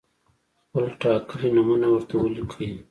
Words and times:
خپل 0.65 0.85
ټاکلي 1.01 1.49
نومونه 1.55 1.87
ورته 1.91 2.15
ولیکئ. 2.17 2.71